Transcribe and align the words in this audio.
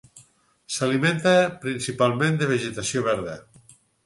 S'alimenta 0.75 1.33
principalment 1.67 2.41
de 2.41 2.49
vegetació 2.53 3.05
verda. 3.11 3.39